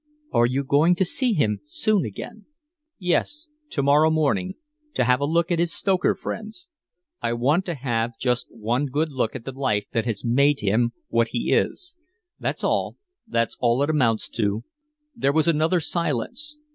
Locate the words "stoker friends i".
5.71-7.33